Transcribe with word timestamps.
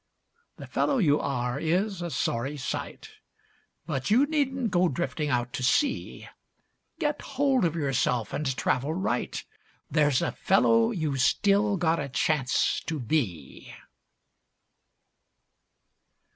The 0.57 0.65
fellow 0.65 0.97
you 0.97 1.19
are 1.19 1.59
is 1.59 2.01
a 2.01 2.09
sorry 2.09 2.57
sight, 2.57 3.11
But 3.85 4.09
you 4.09 4.25
needn't 4.25 4.71
go 4.71 4.89
drifting 4.89 5.29
out 5.29 5.53
to 5.53 5.63
sea. 5.63 6.27
Get 6.97 7.21
hold 7.21 7.65
of 7.65 7.75
yourself 7.75 8.33
and 8.33 8.57
travel 8.57 8.95
right; 8.95 9.45
There's 9.91 10.23
a 10.23 10.31
fellow 10.31 10.89
you've 10.89 11.21
still 11.21 11.77
got 11.77 11.99
a 11.99 12.09
chance 12.09 12.81
to 12.87 12.99
be." 12.99 13.75